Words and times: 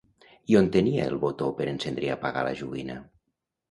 I 0.53 0.57
on 0.61 0.69
tenia 0.77 1.05
el 1.11 1.19
botó 1.25 1.51
per 1.61 1.71
encendre 1.75 2.11
i 2.11 2.13
apagar 2.19 2.47
la 2.53 2.59
joguina? 2.65 3.03